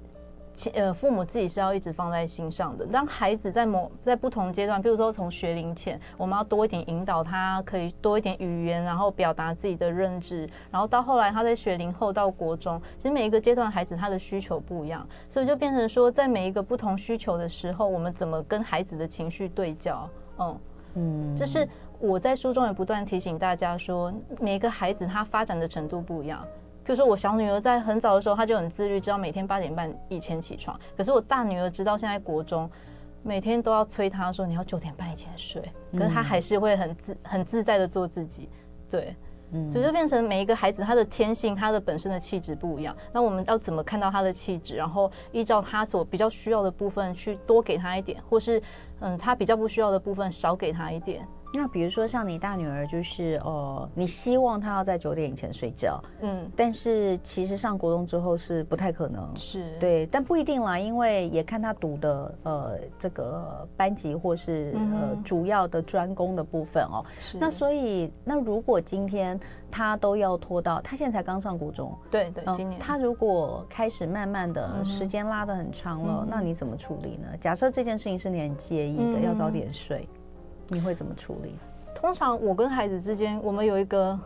[0.73, 2.87] 呃，父母自己是要一直放在心上的。
[2.87, 10.49] 当孩子在某在不同阶段，比如说从学龄前，我们要多一点引导他，可以多一点语言，然后表达自己的认知。
[10.71, 20.09] 然后到后来他在学龄后到国中，其实每一个阶段孩子他的需求不一样，所以就变成说，在每一个不同需求的时候，我们怎么跟孩子的情绪对焦？
[20.39, 20.59] 嗯
[20.95, 24.11] 嗯，这是我在书中也不断提醒大家说，
[24.41, 26.43] 每一个孩子他发展的程度不一样。
[26.89, 30.81] 比如说，我小女儿在很早的时候，她就很自律，知道每天八点半以前起床。
[30.97, 32.67] 可是我大女儿直到现在国中，
[33.23, 35.61] 每天都要催她说你要九点半以前睡，
[35.93, 38.49] 可是她还是会很自很自在的做自己，
[38.91, 39.15] 对。
[39.51, 42.97] 嗯，所以就变成每一个孩子他的天性，他的本身的气质不一样。
[43.13, 48.63] 那我们要怎么看到他的气质，然后依照他所比较需要的部分去多给他一点，或是
[49.01, 51.27] 嗯，他比较不需要的部分少给他一点。
[51.55, 67.05] 那比如说像你大女儿，就是哦，你希望她要在九点以前睡觉，嗯，但是其实上国中之后是不太可能，是对，但不一定啦，因为也看她读的呃这个班级或是呃主要的专攻的部分哦。
[67.19, 67.39] 是。
[67.39, 69.39] 那所以那如果今天
[69.71, 77.29] 她都要拖到，她现在才刚上国中，对对，今年她如果开始慢慢的时间拉得很长了，那你怎么处理呢？
[77.41, 80.07] 假设这件事情是你很介意的，要早点睡。
[80.69, 81.55] 你会怎么处理？
[81.95, 84.19] 通常我跟孩子之间，我们有一个，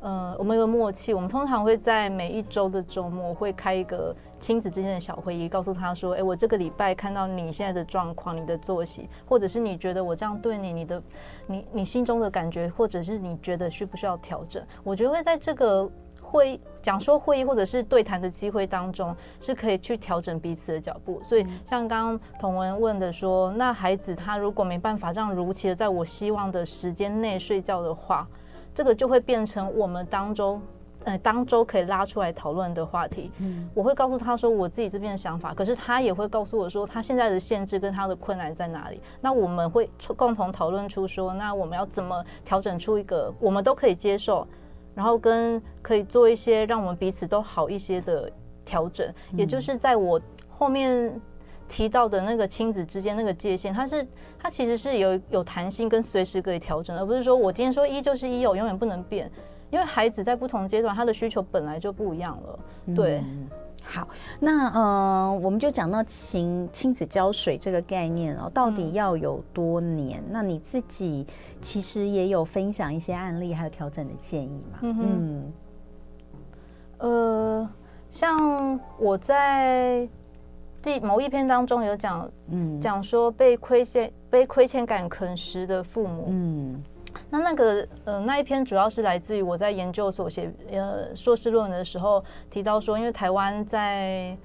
[0.00, 1.14] 呃，我们有个默契。
[1.14, 11.02] 我们通常会在每一周的周末会开一个亲子之间的小会议，告诉他说：“哎，我这个礼拜看到你现在的状况，你的作息，或者是你觉得我这样对你，你的，
[11.46, 15.90] 你你心中的感觉，或者是你觉得需不需要调整？”我觉得会在这个。
[16.34, 21.22] 会讲说会议或者是对谈的机会当中，是可以去调整彼此的脚步。
[21.28, 28.26] 所以像刚刚彤文问的说，那孩子他如果没办法这样如期的在我希望的时间内睡觉的话，
[28.74, 30.60] 这个就会变成我们当中
[31.04, 33.30] 呃当周可以拉出来讨论的话题。
[33.38, 39.00] 嗯，我会告诉他说我自己这边的想法，可是他也会告诉我说他现在的限制跟他的困难在哪里。
[39.20, 44.44] 那我们会共同讨论出说，那我们要怎么调整出一个我们都可以接受。
[44.94, 48.30] 然后跟可以做一些让我们彼此都好一些的
[48.64, 51.20] 调整，也就是在我后面
[51.68, 54.06] 提到的那个亲子之间那个界限，它是
[54.38, 59.30] 它其实是有有弹性跟随时可以调整，而不是说我今天说一就是一，我永远不能变，
[59.70, 62.58] 因为孩子在不同阶段他的需求本来就不一样了，
[62.94, 63.22] 对。
[63.86, 64.08] 好，
[64.40, 70.20] 那呃，我们就讲到亲亲子交水这个概念哦，到底要有多年？
[70.20, 71.26] 嗯、那你自己
[71.60, 74.78] 其实也有分享一些案例，还有调整的建议吗？
[74.80, 75.52] 嗯，
[76.98, 77.68] 呃，
[78.08, 80.08] 像我在
[80.82, 86.82] 第某一篇当中有讲，嗯，讲说被亏欠被亏欠感啃食的父母，嗯。
[87.30, 94.36] 那那个呃那一篇主要是来自于我在研究所写呃硕士论文的时候提到说，因为台湾在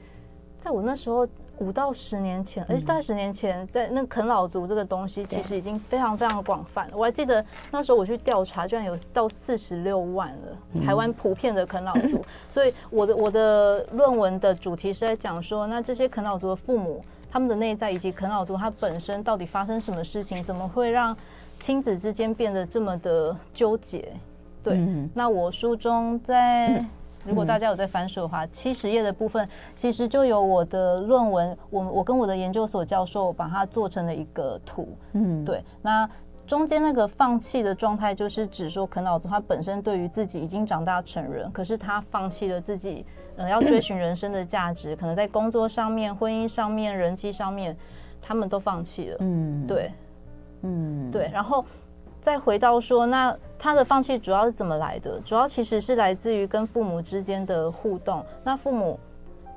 [0.57, 1.27] 在我那时候
[1.59, 6.91] 五到十年前，而且大概十年前，在那啃老族这个东西其实已经非常非常广泛了。
[6.95, 12.23] 我还记得那时候我去调查，居然有到四十六万了，台湾普遍的啃老族。
[12.49, 21.15] 所以我的我的论文的主题是在讲说，那这些啃老族的父母，他们的内在以及啃老族他本身到底发生什么事情，怎么会让
[21.59, 24.13] 亲子之间变得这么的纠结，
[24.63, 24.75] 对。
[24.77, 26.83] 嗯、那我书中在，
[27.25, 34.87] 如果大家有在翻书的话，七十页的部分其实就有我的论文，我我跟我的研究所教授把它做成了一个图。
[35.13, 35.63] 嗯，对。
[35.81, 36.09] 那
[36.47, 47.77] 中间那个放弃的状态，就是指说啃老族他本身对于自己已经长大成人，可是他放弃了自己，呃，要追寻人生的价值，可能在工作上面、婚姻上面、人际上面，
[48.19, 49.17] 他们都放弃了。
[49.19, 49.91] 嗯，对。
[50.61, 51.63] 嗯，对，然后
[52.21, 55.19] 再回到说，那他的放弃主要是怎么来的？
[55.21, 58.25] 主要其实是来自于跟父母之间的互动。
[58.43, 58.99] 那父母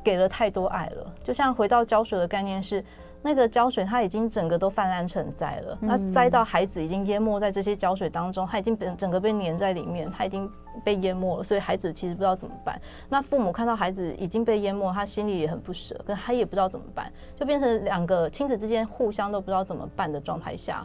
[0.04, 2.84] 给了太多爱了，就像回到浇水的概念是，
[3.22, 10.50] 那个胶水它已经整个都泛滥成灾了，那栽到孩子已经淹没在这些胶水当中，它已经整整个被粘在里面，它已经
[10.84, 12.80] 被淹没了，所以孩子其实不知道怎么办。
[13.08, 20.84] 那父母看到孩子已经被淹没，他心里也很不舍，可他也不知道怎么办，就变成两个亲子之间互相都不知道怎么办的状态下。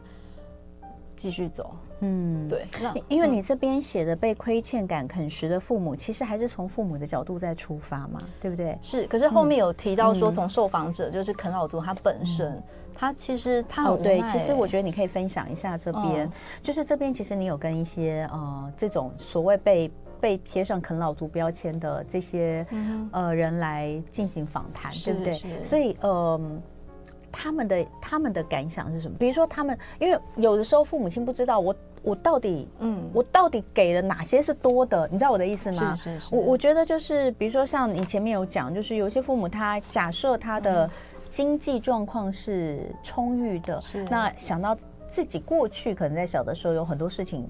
[1.15, 8.77] 继续走，嗯，对，那因为你这边写的被亏欠感啃食的父母，其实还是从父母的角度在出发嘛，对不对？
[8.81, 12.62] 是，可是后面有提到说，从受访者就是啃老族他本身，
[12.93, 16.29] 他其实他哦，对，其实我觉得你可以分享一下这边，
[16.62, 22.63] 就是这边其实你有跟一些呃这种所谓被被贴上啃老族标签的这些
[23.12, 25.41] 呃人来进行访谈，对不对？
[25.63, 26.39] 所以呃。
[27.39, 29.15] 他们的他们的感想是什么？
[29.19, 35.95] 比如说，他们因为有的时候父母亲不知道我我到底嗯我到底给了哪些是多的，你知道我的意思吗？
[35.95, 36.36] 是是是。
[36.36, 40.89] 我我觉得就是比如说像你前面有讲，就是有些父母他假设他的
[41.29, 44.77] 经济状况是充裕的，是那想到
[45.10, 47.47] 自己过去可能在小的时候有很多事情。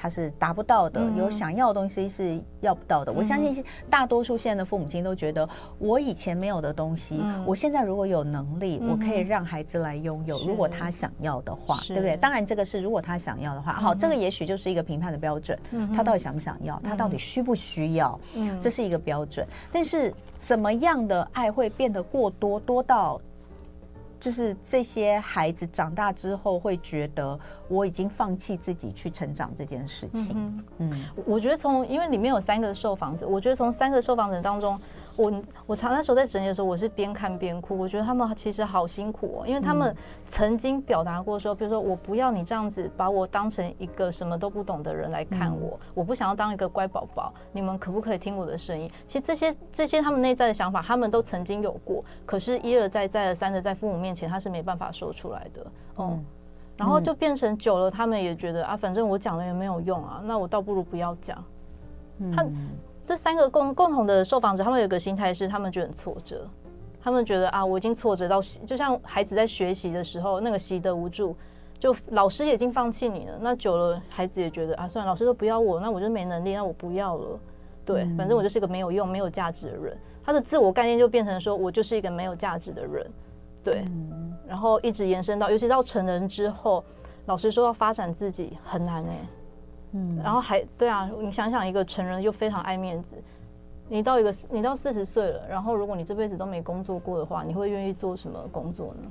[0.00, 3.12] 他是达不到的，有想要的东西是要不到的。
[3.12, 5.46] 我相信大多数现在的父母亲都觉得，
[5.78, 10.38] 我以前没有的东西，我现在如果有能力，我可以让孩子来拥有。
[10.38, 12.16] 如果他想要的话，对不对？
[12.16, 13.74] 当然，这个是如果他想要的话。
[13.74, 15.58] 好，这个也许就是一个评判的标准。
[15.94, 16.80] 他到底想不想要？
[16.82, 18.18] 他到底需不需要？
[18.62, 19.46] 这是一个标准。
[19.70, 23.20] 但是，怎么样的爱会变得过多，多到
[24.20, 30.36] 就是这些孩子长大之后会觉得我已经放弃自己去成长这件事情。
[30.36, 34.78] 嗯，嗯，我觉得从因为里面有三个受访者，我觉得从三个受访者当中，
[35.20, 37.76] 我我常那时候在整理的时候，我是边看边哭。
[37.76, 39.94] 我觉得他们其实好辛苦哦，因为他们
[40.26, 48.90] 曾经表达过说，比如说我不要你这样子把我当成一个什么都不懂的人来看我，我不想要当一个乖宝宝，你们可不可以听我的声音？
[49.06, 55.66] 其实这些这些他们内在的想法，他们都曾经有过，可是一而再再而三的在父母面前，他是没办法说出来的。
[55.98, 56.24] 嗯，
[56.78, 61.44] 然后就变成久了，他们也觉得啊，反正我讲了也没有用啊，那我倒不如不要讲。
[62.34, 62.44] 他
[63.10, 66.46] 这三个共共同的受访者，他们有个心态是，他们觉得很挫折，
[67.02, 71.34] 他们觉得啊，我已经挫折到，就像孩子在学习的时候，那个习得无助，
[71.76, 77.40] 就老师已经放弃你了，那久了，孩子也觉得啊，算了，老师都不要我，那我就没能力，那我不要了。
[77.84, 79.98] 对，反正我就是一个没有用、没有价值的人。
[80.22, 83.04] 他的自我概念就变成说，我就是一个没有价值的人。
[83.64, 83.84] 对，
[84.46, 86.84] 然后一直延伸到，尤其到成人之后，
[87.26, 89.39] 老师说要发展自己很难哎。
[89.92, 93.16] 嗯，然后还对啊，你想想，一个成人又非常爱面子，
[93.88, 99.10] 你到一个你到四十岁了，然后如果你这辈子都没工作过的话，你会愿意做什么工作呢？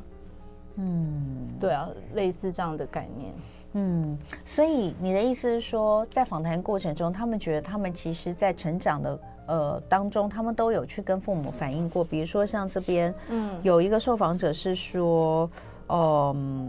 [0.75, 3.33] 嗯，对啊，类似这样的概念。
[3.73, 15.49] 嗯，所以你的意思是说，在访谈过程中，他们觉得他们其实，在成长的呃当中，他们都有去跟父母反映过，比如说像这边，嗯，有一个受访者是说，
[15.87, 16.67] 嗯、呃。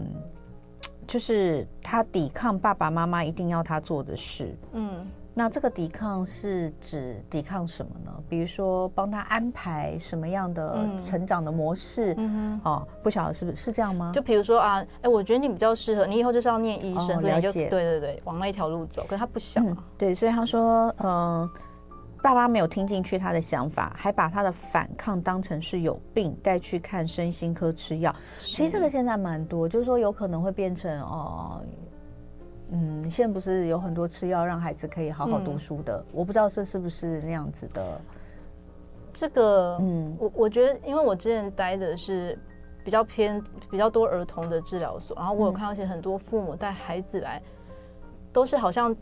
[1.07, 8.11] 就是他抵抗爸爸妈妈一定要他做的事，嗯，那这个抵抗是指抵抗什么呢？
[8.29, 14.11] 比如说帮他安排什么样的成长的模式，嗯哦，不晓得是不是是这样吗？
[14.13, 19.03] 就比如说啊，哎、欸，我觉得你比较适合，你以后就是要念医生，哦、了解，对对对，往那一条路走。
[19.03, 21.51] 可是他不想、啊嗯，对，所以他说，嗯、呃。
[22.21, 28.15] 爸爸没有听进去他的想法，还把他的反抗当成是有病，带去看身心科吃药。
[28.39, 31.61] 其实这个现在蛮多，就是说有可能会变成哦，
[32.69, 35.97] 嗯，现在不是有很多吃药让孩子可以好好读书的？
[35.97, 37.99] 嗯、我不知道这是不是那样子的。
[39.11, 42.37] 这个，嗯，我我觉得，因为我之前待的是
[42.83, 47.41] 比较偏比较多儿童的治疗所，然后我有看到一些很多父母带孩子来，
[48.31, 48.95] 都是好像。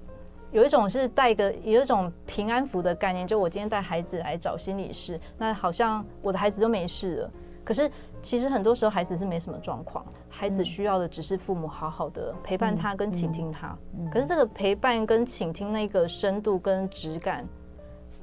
[0.52, 7.32] 有一种是带个有一种平安符的概念，就我今天带孩子来找心理师，那好像我的孩子都没事了。
[7.64, 13.78] 可是其实很多时候孩子是没什么状况，孩子需要的只是父母好好的陪伴他跟倾听他。
[14.12, 17.48] 可是这个陪伴跟倾听那个深度跟质感。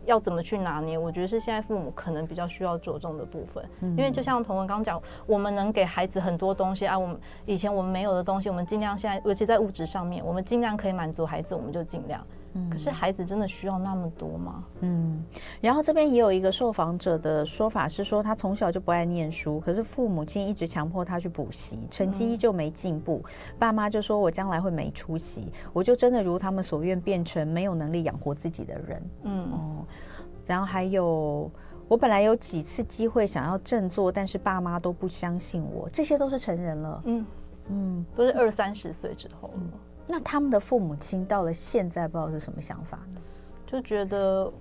[0.07, 0.97] 要怎么去拿捏？
[0.97, 12.25] 我觉得是现在父母可能比较需要着重的部分，因为就像童文刚讲，我们能给孩子很多东西啊，我们以前我们没有的东西，我们尽量现在，尤其在物质上面，我们尽量可以满足孩子，我们就尽量。
[12.71, 14.65] 可是孩子真的需要那么多吗？
[14.81, 15.25] 嗯，
[15.61, 23.25] 然后这边也有一个受访者的说法是说，他从小就不爱念书，可是父母亲一直强迫他去补习，成绩依旧没进步，
[23.59, 29.11] 爸妈就说我将来会没出息，我就真的如他们所愿变成没有能力养活自己的人。
[29.23, 29.53] 嗯。
[29.53, 29.85] 哦，
[30.47, 31.51] 然后还有
[31.89, 37.03] 我本来有几次机会想要振作，但是爸妈都不相信我，这些都是成人了。
[37.05, 37.27] 嗯。
[37.69, 39.55] 嗯，都是二三十岁之后了。
[39.57, 39.71] 嗯
[40.07, 43.21] 那他们的父母亲到了现在不知道是什么想法呢？
[43.67, 44.53] 就觉得，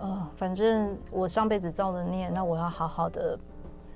[0.00, 3.38] 呃，反正我上辈子造的孽，那我要好好的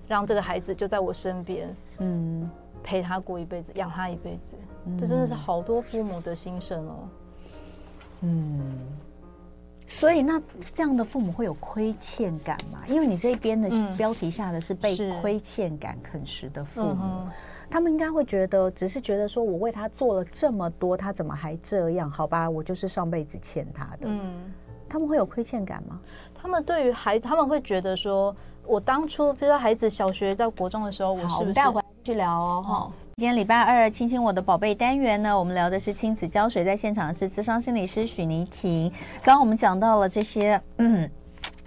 [0.06, 2.50] 让这个孩子就在我身边，嗯，
[2.82, 4.56] 陪他过一辈子，养他一辈子。
[4.98, 7.08] 这真的是好多父母的心声哦。
[8.20, 8.78] 嗯，
[9.86, 10.40] 所以那
[10.74, 12.80] 这样的父母会有亏欠感吗？
[12.86, 17.26] 因为你这边的标题下的是被亏欠感啃食的父母。
[17.70, 22.10] 他们应该会觉得，只是觉得说，我为他做了这么多，他怎么还这样？
[22.10, 24.04] 好吧，我就是上辈子欠他的。
[24.04, 24.32] 嗯，
[24.88, 26.00] 他们会有亏欠感吗？
[26.34, 28.34] 他们对于孩子，他们会觉得说，
[28.66, 31.38] 我当初比如说孩子小学在国中的时候，我是不是？
[31.40, 32.64] 我们待会去聊哦。
[32.66, 38.90] 哈，今天礼拜二，亲亲我的宝贝单元呢，我们聊的是亲子教学，在现场的是咨商心理师许妮婷。
[39.22, 41.08] 刚刚我们讲到了这些，嗯。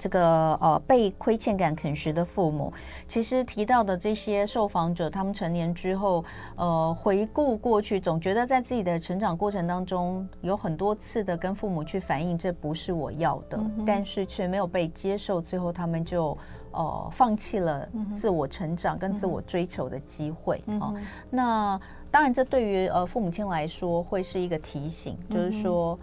[0.01, 2.73] 这个呃被亏欠感啃食的父母，
[3.07, 16.35] 其实提到的这些受访者，他们成年之后，呃，回顾过去，总觉得在自己的成长过程当中，有很多次的跟父母去反映，这不是我要的，嗯、但是却没有被接受，最后他们就
[16.71, 20.95] 呃放弃了自我成长跟自我追求的机会、嗯、哦。
[21.29, 25.99] 那当然，这对于呃父母亲来说会是一个提醒，就是说，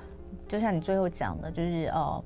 [0.47, 2.23] 就像你最后讲的，就是呃。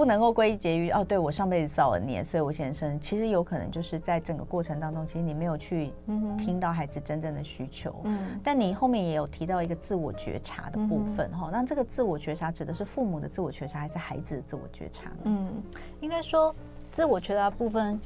[0.00, 2.98] 不能够归结于哦，对我上辈子造了孽，所以我先生。
[2.98, 5.92] 其实有可能就是在整个过程当中，其实你没有去
[6.38, 7.94] 听到孩子真正的需求。
[8.04, 15.16] 嗯，但你后面也有提到一个自我觉察的部分哈、嗯，那这个自我觉察指的是父母的自我觉察，还是孩子的自我觉察呢？
[15.24, 15.62] 嗯，
[16.00, 16.54] 应该说
[16.90, 18.00] 自我觉察的部分，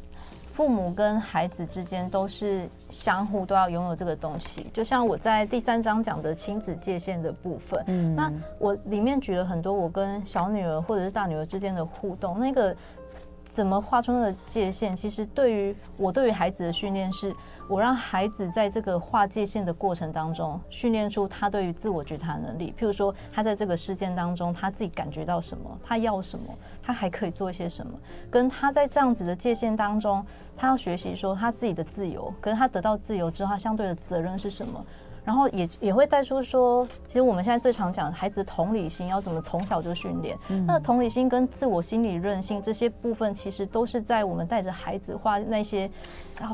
[0.55, 4.71] 父母跟孩子之间都是相互都要拥有这个东西。
[4.73, 12.75] 就像我在第三章讲的亲子界限的部分，嗯，那我里面举了很多我跟小女儿或者是大女儿之间的互动，那个。
[13.47, 14.97] 怎么画出那个界限？
[14.97, 17.31] 其实对于我对于孩子的训练是，
[17.67, 22.75] 我让孩子在这个划界限的过程当中，训练出他对于自我觉察能力。
[22.79, 26.45] 譬如说，他在这个事件当中，他自己感觉到什么，他要什么，
[26.83, 27.93] 他还可以做一些什么，
[28.31, 34.85] 跟他在这样子的界限当中，他要学习说他自己的自由，可是他得到自由之后，他相对的责任是什么？
[35.25, 40.39] 然后也也会带出说，其实我们现在最常讲孩子同理心要怎么从小就训练。
[40.51, 45.91] 嗯、那同理心跟自我心理韧性这些部分，其实都是在我们带着孩子画那些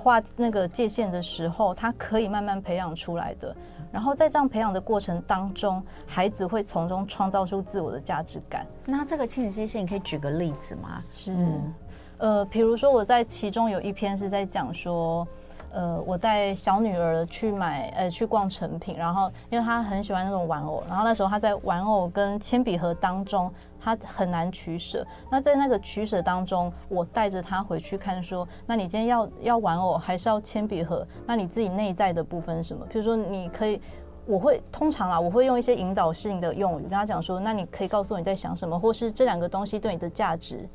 [0.00, 3.54] 画那个界限的时候，他可以慢慢培养出来的。
[3.90, 8.64] 然后在这样培养的过程当中，孩子会从中创造出自我的价值感。
[8.86, 11.02] 那这个亲子界限，你可以举个例子吗？
[11.10, 11.74] 是，嗯、
[12.18, 15.26] 呃，比如说我在其中有一篇是在讲说。
[15.72, 25.06] 呃，我带小女儿去买，呃，去逛成品，然后因为她很喜欢那种玩偶，然后那时候她在玩偶跟铅笔盒当中，她很难取舍。
[25.30, 31.06] 那在那个取舍当中，我带着她回去看，说，那你今天要要玩偶还是要铅笔盒？
[31.26, 32.84] 那你自己内在的部分什么？
[32.86, 33.80] 比如说，你可以，
[34.26, 40.68] 我会通常啦，我会用一些引导性的用语跟她讲说，那你可以告诉我你在想什么，或是这两个东西对你的价值。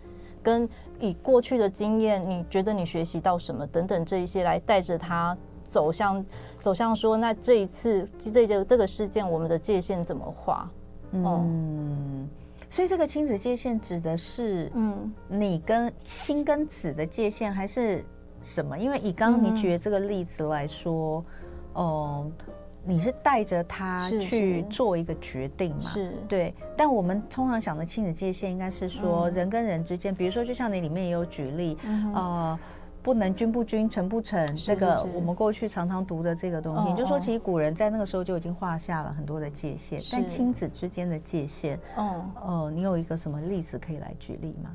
[0.45, 0.69] 跟
[0.99, 5.35] 以过去的经验，你觉得你学习到什么等等这一些来带着他
[5.67, 6.23] 走向
[6.61, 10.69] 走向说，那这一次这这这个事件，我们的界限怎么画？
[11.11, 12.29] 嗯，
[12.69, 18.05] 所以这个亲子界限指的是，嗯，你跟亲跟子的界限还是
[18.43, 18.77] 什么？
[18.77, 21.25] 因为以刚刚你举的这个例子来说，
[21.73, 22.54] 哦、嗯。
[22.88, 25.81] 你是带着他去做一个决定嘛？
[25.81, 26.53] 是，对。
[26.77, 31.75] 但我们通常想的亲子界限，应该是说人跟人之间，比如说，就像你里面也有举例，
[32.13, 32.57] 呃，
[33.01, 39.99] 不能君不君，臣不臣，这个我们过去常常读的这个东西，就说其实古人在那个时候就已经画下了很多的界限。
[40.11, 44.69] 但亲子之间的界限，嗯，哦，你有一个什么例子可以来举例吗？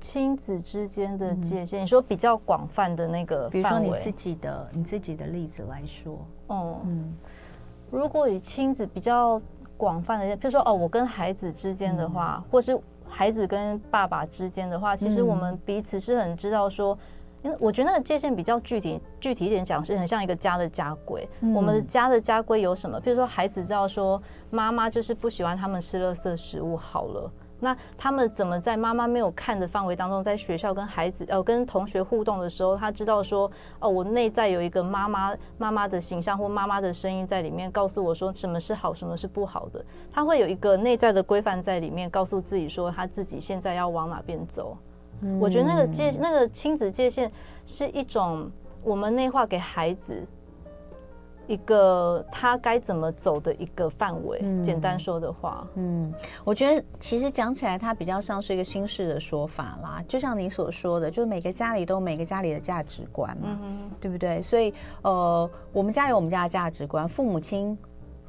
[0.00, 7.12] 亲子之间的界限，你说比较广泛的那个，比如说你自己的你自己的例子来说，哦，嗯。
[7.90, 9.40] 如果以亲子比较
[9.76, 12.78] 广泛的，譬如说哦，我跟孩子之间的话，嗯、或是
[13.08, 16.96] 孩子跟爸爸之间的话，其实我们彼此是很知道说，
[17.42, 21.28] 因为我觉得那个界限比较具体，具体一点讲是很像一个家的家规。
[21.40, 23.00] 嗯、我们的家的家规有什么？
[23.00, 27.32] 譬如说孩子知道说，妈妈就是不喜欢他们吃垃圾食物，好了。
[27.60, 39.84] 那他们怎么在妈妈没有看的范围当中，在学校跟孩子呃跟同学互动的时候，他知道说哦，我内在有一个妈妈妈妈的形象或妈妈的声音在里面，告诉我说什么是好，什么是不好的。
[40.10, 44.76] 他会有一个内在的规范在里面，告诉自己说他自己现在要往哪边走。
[45.20, 47.30] 嗯，我觉得那个界那个亲子界限
[47.66, 48.50] 是一种
[48.82, 50.26] 我们内化给孩子。
[51.50, 60.00] 一个他该怎么走的一个范围，嗯、简单说的话，嗯，我觉得其实讲起来，它比较像是一个新式的说法啦。
[60.06, 64.40] 就像你所说的，就是每个家里都有每个家里的价值观嘛，嗯、对不对？
[64.42, 64.72] 所以，
[65.02, 67.76] 呃，我们家有我们家的价值观，父母亲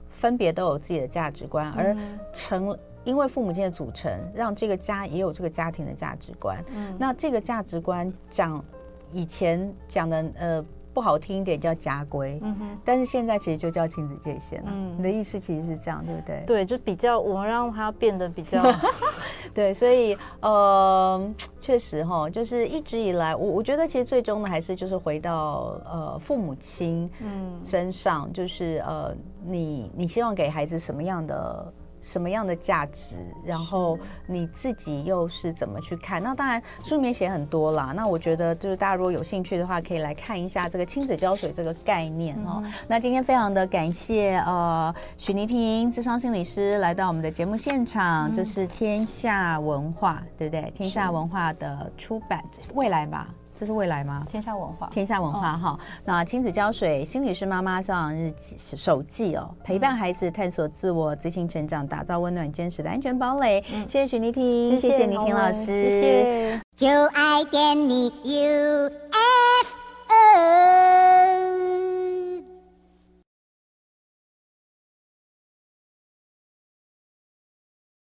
[0.09, 1.95] 分别都有自己的价值观，而
[2.33, 6.57] 成因为父母亲的组成，让这个家也有这个家庭的价值观。
[6.75, 8.65] 嗯，那这个价值观讲
[9.11, 10.65] 以前讲的，呃。
[10.93, 14.71] 不好听一点叫家规，嗯哼，但是现在其实就叫亲子界限了。
[14.73, 16.43] 嗯，你的意思其实是这样，对不对？
[16.45, 18.61] 对，就比较我们让它变得比较，
[19.53, 29.13] 对，所以呃，确实哈，就是一直以来，我我觉得其实最终呢，还是就是回到呃父母亲嗯身上，嗯、就是呃
[29.45, 31.73] 你你希望给孩子什么样的？
[32.01, 36.21] 什么样的价值，然后你自己又是怎么去看？
[36.21, 37.93] 那当然书里面写很多啦。
[37.95, 42.61] 那我觉得就是大家如果有兴趣的话，可以来看一下这个亲子胶水这个概念哦。
[42.63, 50.71] 嗯、那今天非常的感谢呃许妮婷智商心理师来到我们的节目现场，这、嗯、是天下文化对不对？
[50.71, 52.43] 天下文化的出版
[52.73, 53.27] 未来吧。
[53.61, 54.25] 这是未来吗？
[54.27, 55.79] 天下文化，天下文化哈。
[56.03, 63.63] 那亲子浇水，心理师妈妈这样日记手记哦，陪伴孩子探索自我，自信成长，打造温暖坚实的安全堡垒。
[63.87, 66.61] 谢谢许丽婷，谢谢倪婷老师，谢谢。
[66.75, 69.75] 就爱点你 U F
[70.07, 71.10] O。